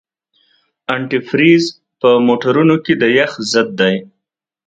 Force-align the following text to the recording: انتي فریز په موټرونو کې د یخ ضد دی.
انتي 0.93 1.19
فریز 1.27 1.63
په 1.99 2.09
موټرونو 2.27 2.75
کې 2.83 2.93
د 3.01 3.03
یخ 3.17 3.31
ضد 3.51 3.67
دی. 3.79 3.95